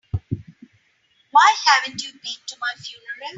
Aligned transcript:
Why 1.31 1.55
haven't 1.67 2.01
you 2.01 2.11
been 2.13 2.21
to 2.47 2.55
my 2.59 2.73
funeral? 2.75 3.29